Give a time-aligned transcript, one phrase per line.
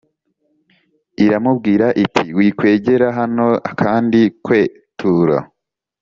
[1.25, 3.47] Iramubwira iti Wikwegera hano
[3.81, 5.37] kandi kwetura